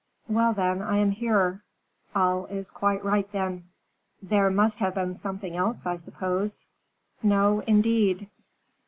"Well, 0.27 0.51
then, 0.53 0.81
I 0.81 0.97
am 0.97 1.11
here." 1.11 1.61
"All 2.15 2.47
is 2.47 2.71
quite 2.71 3.05
right, 3.05 3.31
then." 3.31 3.65
"There 4.19 4.49
must 4.49 4.79
have 4.79 4.95
been 4.95 5.13
something 5.13 5.55
else, 5.55 5.85
I 5.85 5.97
suppose?" 5.97 6.67
"No, 7.21 7.59
indeed." 7.67 8.27